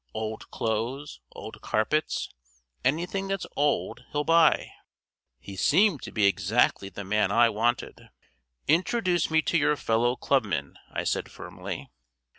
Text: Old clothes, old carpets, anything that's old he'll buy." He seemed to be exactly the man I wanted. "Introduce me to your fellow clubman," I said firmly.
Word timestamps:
Old 0.15 0.49
clothes, 0.49 1.19
old 1.33 1.61
carpets, 1.61 2.33
anything 2.83 3.27
that's 3.27 3.45
old 3.55 4.03
he'll 4.11 4.23
buy." 4.23 4.71
He 5.39 5.55
seemed 5.55 6.01
to 6.01 6.11
be 6.11 6.25
exactly 6.25 6.89
the 6.89 7.03
man 7.03 7.31
I 7.31 7.49
wanted. 7.49 8.09
"Introduce 8.67 9.29
me 9.29 9.43
to 9.43 9.59
your 9.59 9.75
fellow 9.75 10.15
clubman," 10.15 10.75
I 10.91 11.03
said 11.03 11.29
firmly. 11.29 11.91